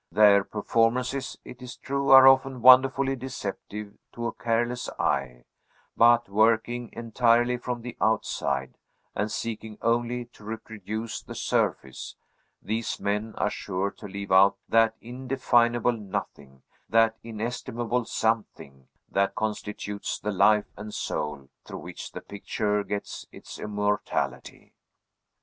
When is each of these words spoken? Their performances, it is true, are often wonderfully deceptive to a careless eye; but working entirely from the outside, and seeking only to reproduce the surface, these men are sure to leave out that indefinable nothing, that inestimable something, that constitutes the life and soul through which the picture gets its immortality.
Their 0.11 0.43
performances, 0.43 1.37
it 1.45 1.61
is 1.61 1.77
true, 1.77 2.09
are 2.09 2.27
often 2.27 2.63
wonderfully 2.63 3.15
deceptive 3.15 3.99
to 4.13 4.25
a 4.25 4.33
careless 4.33 4.89
eye; 4.97 5.43
but 5.95 6.27
working 6.27 6.89
entirely 6.93 7.55
from 7.57 7.83
the 7.83 7.95
outside, 8.01 8.79
and 9.13 9.31
seeking 9.31 9.77
only 9.79 10.25
to 10.25 10.43
reproduce 10.43 11.21
the 11.21 11.35
surface, 11.35 12.15
these 12.63 12.99
men 12.99 13.35
are 13.37 13.51
sure 13.51 13.91
to 13.91 14.07
leave 14.07 14.31
out 14.31 14.57
that 14.67 14.95
indefinable 15.01 15.91
nothing, 15.91 16.63
that 16.89 17.19
inestimable 17.21 18.05
something, 18.05 18.87
that 19.07 19.35
constitutes 19.35 20.17
the 20.17 20.31
life 20.31 20.65
and 20.75 20.95
soul 20.95 21.47
through 21.63 21.77
which 21.77 22.11
the 22.11 22.21
picture 22.21 22.83
gets 22.83 23.27
its 23.31 23.59
immortality. 23.59 24.73